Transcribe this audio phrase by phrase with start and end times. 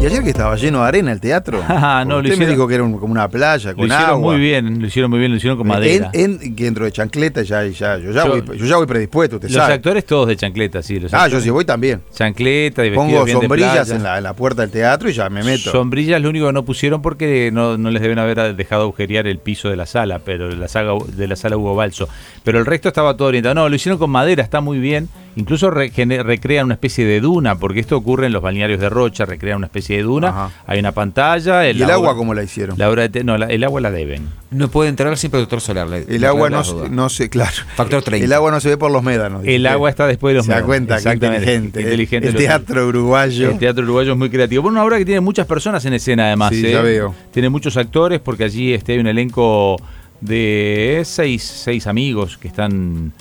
[0.00, 1.62] Y ayer que estaba lleno de arena el teatro.
[1.68, 3.84] Ah, no, lo Usted me hicieron- dijo que era un- como una playa Lo con
[3.86, 4.32] hicieron agua.
[4.32, 6.10] muy bien, lo hicieron muy bien, lo hicieron con madera.
[6.14, 8.86] En, en- que dentro de chancleta ya, ya, yo ya, Yo- voy, yo ya voy
[8.86, 9.74] predispuesto, usted los sabe.
[9.74, 10.98] actores todos de chancleta, sí.
[11.00, 12.00] Los Ah, yo sí voy también.
[12.14, 15.42] Chancleta y Pongo bien sombrillas en la, en la puerta del teatro y ya me
[15.42, 15.70] meto.
[15.70, 19.38] Sombrillas lo único que no pusieron porque no, no les deben haber dejado agujerear el
[19.38, 22.08] piso de la sala, pero de la saga de la sala Hugo Balso.
[22.44, 23.54] Pero el resto estaba todo orientado.
[23.54, 25.08] No, lo hicieron con madera, está muy bien.
[25.36, 29.58] Incluso recrean una especie de duna, porque esto ocurre en los balnearios de Rocha, recrean
[29.58, 30.28] una especie de duna.
[30.28, 30.50] Ajá.
[30.66, 31.66] Hay una pantalla.
[31.70, 32.76] ¿Y el agua cómo la hicieron?
[32.78, 34.28] La obra de te- no, la- el agua la deben.
[34.50, 35.86] No puede entrar sin protector solar.
[36.08, 37.52] el agua no, se- no se, claro.
[37.76, 38.24] Factor 30.
[38.24, 39.42] El agua no se ve por los médanos.
[39.46, 40.66] El agua está después de los Se da médanos.
[40.66, 41.78] cuenta, Exactamente, inteligente.
[41.80, 43.50] el- inteligente el teatro uruguayo.
[43.50, 44.62] El teatro uruguayo es muy creativo.
[44.62, 46.50] Bueno, una obra que tiene muchas personas en escena, además.
[46.52, 46.72] Sí, ¿eh?
[46.72, 47.14] ya veo.
[47.32, 49.76] Tiene muchos actores, porque allí este, hay un elenco
[50.20, 53.12] de seis, seis amigos que están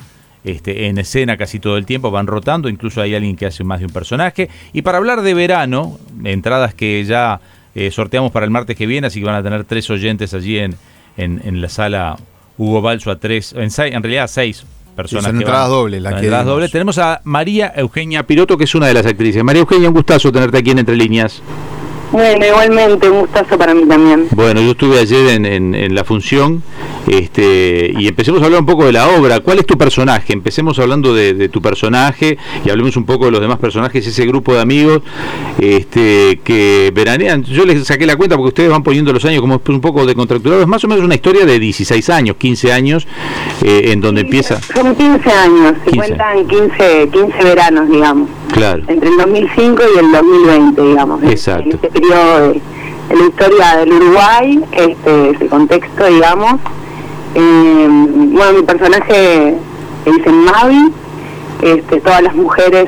[0.43, 2.70] este, en escena casi todo el tiempo, van rotando.
[2.70, 4.49] Incluso hay alguien que hace más de un personaje.
[4.73, 7.41] Y para hablar de verano, entradas que ya
[7.76, 10.57] eh, sorteamos para el martes que viene, así que van a tener tres oyentes allí
[10.57, 10.76] en,
[11.18, 12.18] en, en la sala
[12.57, 14.65] Hugo Balso a tres, en, seis, en realidad a seis
[14.96, 15.26] personas.
[15.26, 16.71] son que entradas dobles Son que entradas dobles.
[16.71, 19.43] Tenemos a María Eugenia Piroto, que es una de las actrices.
[19.43, 21.41] María Eugenia, un gustazo tenerte aquí en Entre Líneas.
[22.12, 24.27] Bueno, igualmente, un gustazo para mí también.
[24.32, 26.63] Bueno, yo estuve ayer en, en- en la función
[27.07, 29.40] este, y empecemos a hablar un poco de la obra.
[29.41, 30.34] ¿Cuál es tu personaje?
[30.34, 34.26] Empecemos hablando de, de tu personaje y hablemos un poco de los demás personajes, ese
[34.26, 35.02] grupo de amigos
[35.60, 37.43] este, que veranean.
[37.43, 40.15] Yo les saqué la cuenta porque ustedes van poniendo los años como un poco de
[40.15, 40.62] contracturado.
[40.62, 43.07] Es más o menos una historia de 16 años, 15 años,
[43.63, 44.60] eh, en donde empieza.
[44.74, 45.98] Son 15 años, se 15.
[45.98, 48.82] cuentan 15, 15 veranos, digamos, Claro.
[48.88, 51.24] entre el 2005 y el 2020, digamos.
[51.24, 51.64] Exacto.
[51.64, 52.48] En este periodo de,
[53.10, 56.54] de la historia del Uruguay, este, ese contexto, digamos.
[57.36, 59.55] Eh, bueno, mi personaje
[60.05, 60.92] le dicen Mavi,
[61.62, 62.88] este, todas las mujeres,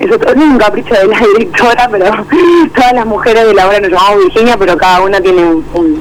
[0.00, 2.04] eso, eso es un capricho de la directora, pero
[2.74, 6.00] todas las mujeres de la obra nos llamamos Virginia, pero cada una tiene un, un-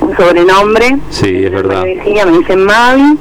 [0.00, 0.98] un sobrenombre.
[1.10, 1.84] Sí, es verdad.
[1.84, 3.16] Virginia me dicen Mavi.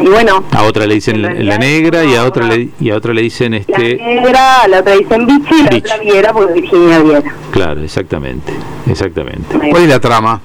[0.00, 2.46] Y bueno, A otra le dicen En la, realidad la negra y a no, otra
[2.46, 3.96] le, y a otra le dicen la este.
[3.96, 7.34] negra, a la otra dicen Vichy y la otra Viera porque Virginia Viera.
[7.50, 8.52] Claro, exactamente,
[8.88, 9.58] exactamente.
[9.70, 10.40] ¿Cuál es la trama?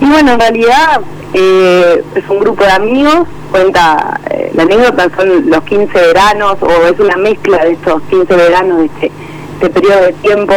[0.00, 1.00] Y bueno, en realidad
[1.34, 6.86] eh, es un grupo de amigos, cuenta, eh, la anécdota son los 15 veranos o
[6.86, 9.12] es una mezcla de estos 15 veranos de este,
[9.54, 10.54] este periodo de tiempo.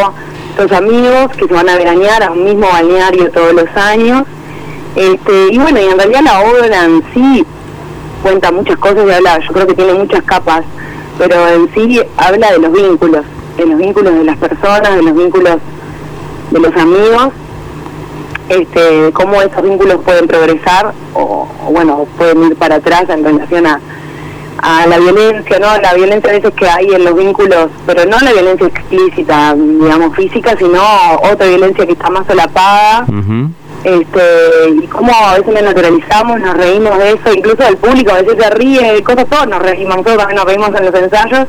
[0.58, 4.24] Estos amigos que se van a veranear a un mismo balneario todos los años.
[4.96, 7.46] Este, y bueno, y en realidad la obra en sí
[8.26, 10.64] cuenta muchas cosas y habla, yo creo que tiene muchas capas,
[11.20, 13.24] pero en sí habla de los vínculos,
[13.56, 15.58] de los vínculos de las personas, de los vínculos
[16.50, 17.34] de los amigos,
[18.50, 23.80] este, cómo esos vínculos pueden progresar o, bueno, pueden ir para atrás en relación a,
[24.88, 25.68] la violencia, ¿no?
[25.80, 30.16] La violencia a veces que hay en los vínculos, pero no la violencia explícita, digamos,
[30.16, 30.82] física, sino
[31.32, 33.06] otra violencia que está más solapada.
[33.86, 38.22] Este y cómo a veces nos naturalizamos, nos reímos de eso, incluso el público a
[38.22, 41.48] veces se ríe de cosas, todos nos reímos, nosotros también nos reímos en los ensayos,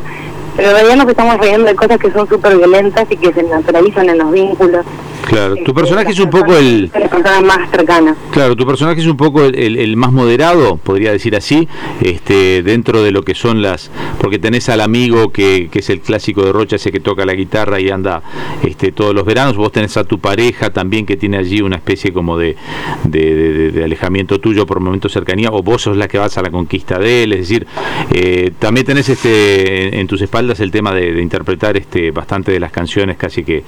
[0.57, 3.43] pero en realidad nos estamos riendo de cosas que son súper violentas y que se
[3.43, 4.85] naturalizan en los vínculos.
[5.25, 8.17] Claro, tu personaje es un poco el, Las personas más cercanas.
[8.31, 11.69] Claro, tu personaje es un poco el, el- el más moderado, podría decir así,
[12.01, 13.91] este, dentro de lo que son las,
[14.21, 17.35] porque tenés al amigo que, que es el clásico de Rocha, ese que toca la
[17.35, 18.23] guitarra y anda
[18.63, 22.13] este, todos los veranos, vos tenés a tu pareja también que tiene allí una especie
[22.13, 22.57] como de,
[23.05, 26.39] de, de- de- de alejamiento tuyo por momentos cercanía, o vos sos la que vas
[26.39, 27.67] a la conquista de él, es decir,
[28.13, 32.53] eh, también tenés este, en, en tus espaldas el tema de, de interpretar este, bastante
[32.53, 33.65] de las canciones casi que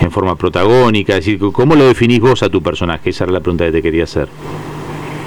[0.00, 3.10] en forma protagónica, es decir, ¿cómo lo definís vos a tu personaje?
[3.10, 4.28] Esa era la pregunta que te quería hacer.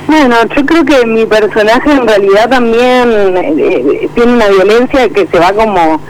[0.07, 5.25] Bueno, yo creo que mi personaje en realidad también eh, eh, tiene una violencia que
[5.27, 6.01] se va como...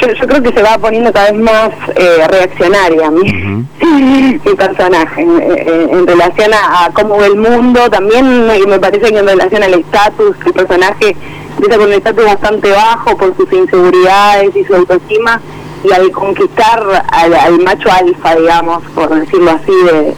[0.00, 3.22] Yo, yo creo que se va poniendo cada vez más eh, reaccionaria mi,
[3.82, 7.88] mi personaje en, en- en relación a, a cómo ve el mundo.
[7.90, 11.16] También me, me parece que en relación al estatus, el personaje
[11.56, 15.40] empieza con un estatus bastante bajo por sus inseguridades y su autoestima
[15.84, 20.14] y al conquistar al, al macho alfa, digamos, por decirlo así, de,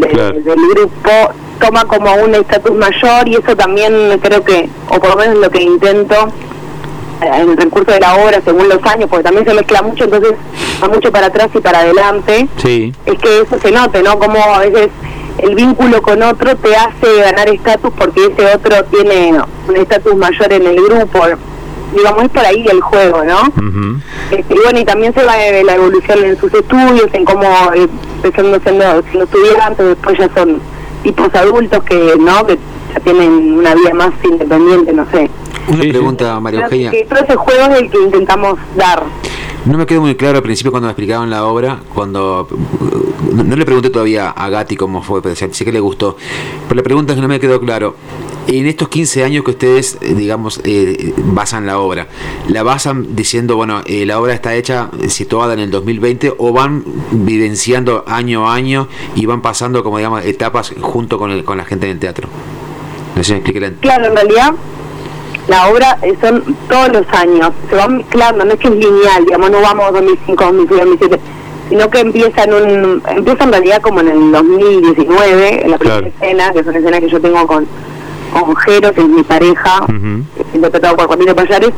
[0.00, 0.34] de- Claro.
[0.40, 1.10] del grupo
[1.60, 3.92] toma como un estatus mayor y eso también
[4.22, 6.14] creo que, o por lo menos lo que intento
[7.20, 10.04] eh, en el recurso de la obra según los años, porque también se mezcla mucho,
[10.04, 10.34] entonces
[10.82, 14.18] va mucho para atrás y para adelante, Sí, es que eso se note, ¿no?
[14.20, 14.88] Como a veces
[15.38, 20.52] el vínculo con otro te hace ganar estatus porque ese otro tiene un estatus mayor
[20.52, 21.20] en el grupo.
[21.94, 23.40] Digamos, es por ahí el juego, ¿no?
[24.30, 27.44] Este, y bueno, y también se va de la evolución en sus estudios, en cómo
[27.74, 27.88] eh,
[28.22, 30.60] empezando siendo, siendo estudiantes, después ya son
[31.02, 32.46] tipos adultos que, ¿no?
[32.46, 32.58] Que
[32.94, 35.30] ya tienen una vida más independiente, no sé.
[35.68, 35.88] Una Sí, sí.
[35.90, 36.90] pregunta, María Eugenia.
[36.90, 39.02] que todo ese juego es el que intentamos dar.
[39.64, 42.48] No me quedó muy claro al principio cuando me explicaban la obra, cuando
[43.32, 46.16] no, no le pregunté todavía a Gatti cómo fue, pero sé sé que le gustó.
[46.68, 47.94] Pero la pregunta es que no me quedó claro.
[48.48, 52.06] En estos 15 años que ustedes, eh, digamos, eh, basan la obra,
[52.48, 56.50] ¿la basan diciendo, bueno, eh, la obra está hecha, eh, situada en el 2020, o
[56.54, 61.58] van vivenciando año a año y van pasando, como digamos, etapas junto con, el- con
[61.58, 62.26] la gente en el teatro?
[63.16, 64.54] No sé si me Claro, en realidad
[65.46, 69.24] la obra eh, son todos los años, se van mezclando, no es que es lineal,
[69.26, 71.20] digamos, no vamos 2005, 2006, 2007,
[71.68, 76.00] sino que empieza en un, empieza en realidad como en el 2019, en la primera
[76.00, 76.14] Claro.
[76.18, 77.66] escena, que es una escena que yo tengo con,
[78.32, 81.72] con Jero, que es mi pareja, que es interpretado por Juanito Payares,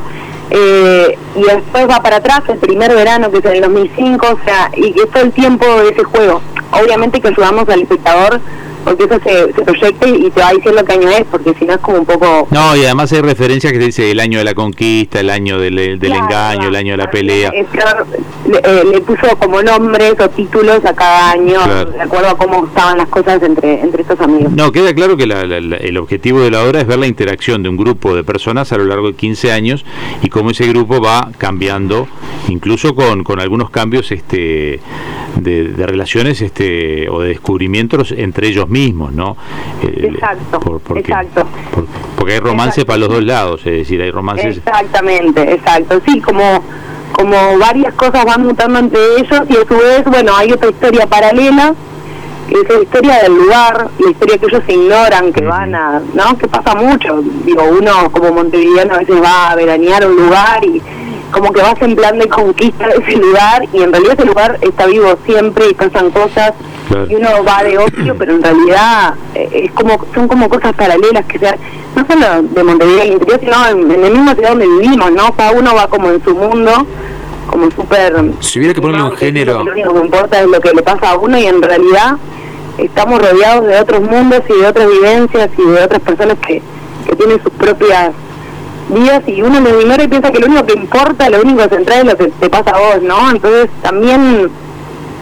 [0.49, 4.45] eh, y después va para atrás el primer verano, que es en el 2005, o
[4.45, 6.41] sea, y que es todo el tiempo de ese juego.
[6.71, 8.39] Obviamente que ayudamos al espectador,
[8.83, 11.73] porque eso se, se proyecte y te va diciendo qué año es, porque si no
[11.73, 12.47] es como un poco...
[12.51, 15.59] No, y además hay referencias que te dice el año de la conquista, el año
[15.59, 17.51] del, del Claro, engaño, el año de la pelea.
[17.51, 21.91] le, eh, le puso como nombres o títulos a cada año, Claro.
[21.91, 24.51] de acuerdo a cómo estaban las cosas entre, entre estos amigos.
[24.53, 27.07] No, queda claro que la- la- la- el objetivo de la obra es ver la
[27.07, 29.85] interacción de un grupo de personas a lo largo de 15 años
[30.21, 32.07] y cómo ese grupo va cambiando,
[32.49, 34.79] incluso con, con algunos cambios este,
[35.35, 39.37] de, de relaciones este, o de descubrimientos entre ellos mismos, ¿no?
[39.81, 41.45] El- Exacto, porque, exacto.
[41.73, 41.85] por-
[42.17, 44.57] porque hay romance para los dos lados, es decir, hay romances...
[44.57, 45.99] Exactamente, exacto.
[46.05, 46.63] Sí, como,
[47.13, 51.07] como varias cosas van mutando entre ellos y a su vez, bueno, hay otra historia
[51.07, 51.73] paralela,
[52.47, 56.37] que es la historia del lugar, la historia que ellos ignoran, que van a, ¿no?
[56.37, 57.21] Que pasa mucho.
[57.45, 60.81] Digo, uno como montevideano a veces va a veranear a un lugar y
[61.31, 64.57] como que vas en plan de conquista de ese lugar y en realidad ese lugar
[64.61, 66.53] está vivo siempre y pasan cosas
[66.87, 67.07] Claro.
[67.09, 71.23] y uno va de ocio, pero en realidad eh, es como son como cosas paralelas
[71.25, 71.55] que se dan,
[71.95, 75.31] no solo de Montevideo al interior, sino en, en la misma ciudad donde vivimos, ¿no?
[75.33, 76.85] Cada uno va como en su mundo,
[77.47, 78.13] como súper...
[78.41, 79.63] Si hubiera que ponerle un género...
[79.63, 82.17] Lo único que importa es lo que le pasa a uno y en realidad
[82.77, 86.61] estamos rodeados de otros mundos y de otras vivencias y de otras personas que,
[87.07, 88.09] que tienen sus propias
[88.93, 91.99] vidas y uno lo ignora y piensa que lo único que importa, lo único central
[91.99, 93.31] es lo que te pasa a vos, ¿no?
[93.31, 94.49] Entonces también,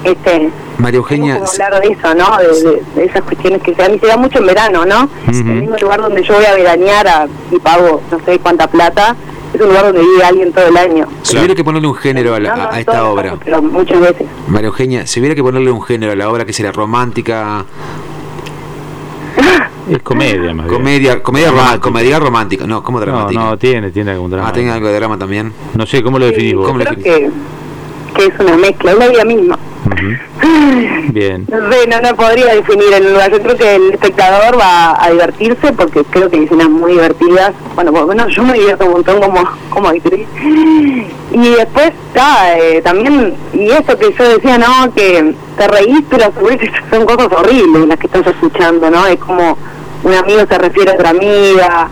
[0.03, 0.49] este...
[0.77, 2.37] María Eugenia, hablar de eso, ¿no?
[2.37, 5.09] De, de- de esas cuestiones que se dan y se da mucho en verano, ¿no?
[5.27, 9.13] El mismo lugar donde yo voy a veranear a- y pago no sé cuánta plata,
[9.53, 11.05] es un lugar donde vive alguien todo el año.
[11.23, 13.23] si hubiera que ponerle un género a, la- No, no a esta obra...
[13.23, 14.25] casos, pero muchas veces.
[14.47, 17.65] María Eugenia, si hubiera que ponerle un género a la obra, que sería romántica,
[19.89, 20.77] Es comedia, más bien.
[20.77, 23.39] comedia, comedia, roma- comedia romántica, no, como No, dramática.
[23.39, 24.49] no, tiene, tiene algún drama.
[24.49, 25.51] ah, tenga algo de drama también.
[25.75, 26.65] No sé, ¿cómo lo definís Sí, vos?
[26.67, 27.31] ¿Cómo lo creo definís?
[28.13, 29.59] que, que es una mezcla, es la vida misma.
[29.85, 31.11] Ujú.
[31.13, 31.45] Bien.
[31.49, 33.31] No sé, no, no podría definir el lugar.
[33.31, 37.53] Yo creo que el espectador va a divertirse porque creo que hay escenas muy divertidas.
[37.75, 40.27] Bueno, por lo menos yo me divierto un montón como, como actriz.
[41.31, 44.91] Y después está eh, también, y esto que yo decía, ¿no?
[44.93, 46.31] Que te reís, pero
[46.91, 49.05] son cosas horribles las que estás escuchando, ¿no?
[49.07, 49.57] Es como
[50.03, 51.89] un amigo se refiere a otra amiga,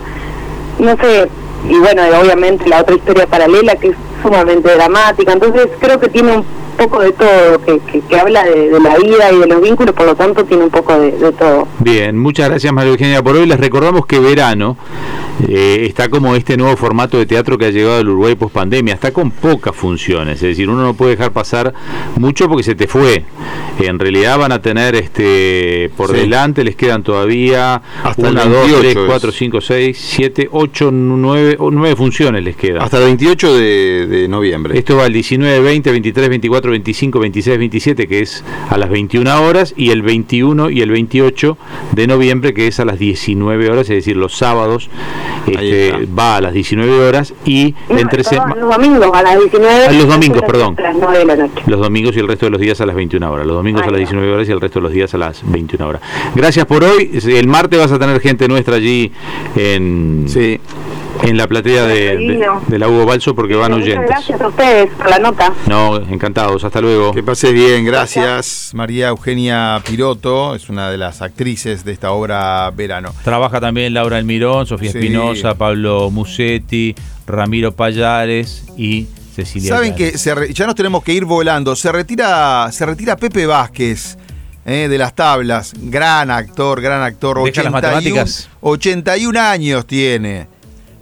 [0.78, 1.28] no sé,
[1.68, 6.36] y bueno, obviamente la otra historia paralela que es sumamente dramática, entonces creo que tiene
[6.36, 6.44] un
[6.76, 10.14] poco de todo, que, que, habla de, la vida y de los vínculos, por lo
[10.14, 11.66] tanto tiene un poco de todo.
[11.80, 13.46] Bien, muchas gracias María Eugenia por hoy.
[13.46, 14.76] Les recordamos que verano
[15.46, 18.94] eh, está como este nuevo formato de teatro que ha llegado al Uruguay post pandemia.
[18.94, 21.72] Está con pocas funciones, es decir, uno no puede dejar pasar
[22.16, 23.24] mucho porque se te fue.
[23.78, 26.16] En realidad van a tener este por Sí.
[26.16, 29.02] delante, les quedan todavía Hasta el una, dos, 28 tres, es.
[29.06, 32.82] cuatro, cinco, seis, siete, ocho, nueve, o nueve funciones les quedan.
[32.82, 34.76] Hasta el 28 de, de noviembre.
[34.78, 39.42] Esto va el 19, 20, 23, 24, 25, 26, 27, que es a las 21
[39.42, 41.56] horas, y el 21 y el 28
[41.92, 44.88] de noviembre, que es a las 19 horas, es decir, los sábados
[45.50, 49.38] este, va a las 19 horas y No, entre perdón, sema- los domingos a las
[49.38, 50.76] 19 Ah, los domingos, a perdón.
[50.78, 51.62] las 9 de la noche.
[51.66, 53.46] los domingos y el resto de los días a las 21 horas.
[53.46, 53.98] Los domingos Ahí a las va.
[53.98, 56.02] 19 horas y el resto de los días a las 21 horas.
[56.34, 57.10] Gracias por hoy.
[57.26, 59.12] El martes vas a tener gente nuestra allí
[59.56, 60.58] en, Sí.
[61.22, 62.16] En la platea de,
[62.68, 64.08] de- la Hugo Balso porque van Muchas oyentes.
[64.10, 65.52] gracias a ustedes por la nota.
[65.66, 66.62] No, encantados.
[66.64, 67.12] Hasta luego.
[67.12, 68.70] Que pases bien, gracias.
[68.74, 73.12] María Eugenia Piroto es una de las actrices de esta obra Verano.
[73.24, 74.98] Trabaja también Laura Almirón, Sofía Sí.
[74.98, 76.94] Espinosa, Pablo Musetti,
[77.26, 79.74] Ramiro Payares y Cecilia.
[79.74, 81.74] Saben que se re- ya nos tenemos que ir volando.
[81.76, 84.16] Se retira, se retira Pepe Vázquez
[84.66, 85.72] eh, de las tablas.
[85.78, 87.42] Gran actor, gran actor.
[87.44, 88.48] Deja las matemáticas.
[88.60, 90.46] 81 años tiene.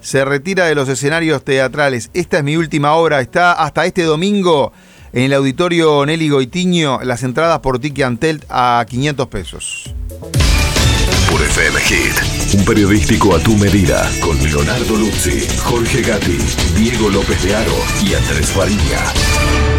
[0.06, 2.10] Se retira de los escenarios teatrales.
[2.14, 3.20] Esta es mi última obra.
[3.20, 4.72] Está hasta este domingo
[5.12, 7.00] en el auditorio Nelly Goitiño.
[7.02, 9.94] Las entradas por Tiki Antel a 500 pesos.
[11.28, 12.54] Por FM Hit.
[12.54, 16.38] Un periodístico a tu medida con Leonardo Luzzi, Jorge Gatti,
[16.76, 19.75] Diego López de Aro y Andrés Fariña.